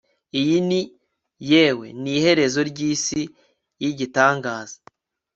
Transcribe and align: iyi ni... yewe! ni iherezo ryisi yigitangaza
iyi 0.39 0.57
ni... 0.69 0.81
yewe! 1.51 1.87
ni 2.01 2.09
iherezo 2.17 2.59
ryisi 2.69 3.21
yigitangaza 3.81 4.77